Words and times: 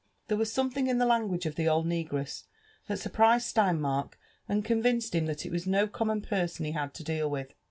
'* 0.13 0.29
Tiiere 0.29 0.37
was 0.39 0.51
something 0.51 0.87
in 0.87 0.97
the 0.97 1.05
language 1.05 1.45
of 1.45 1.53
the 1.53 1.69
old 1.69 1.85
negress 1.85 2.45
that 2.87 2.97
surprised 2.97 3.55
Steinmark, 3.55 4.13
and 4.49 4.65
convinced 4.65 5.13
him 5.13 5.27
that 5.27 5.45
it 5.45 5.51
was 5.51 5.67
no 5.67 5.85
common 5.87 6.21
person 6.23 6.65
he 6.65 6.71
had 6.71 6.99
lo 6.99 7.03
deal 7.03 7.29
with. 7.29 7.53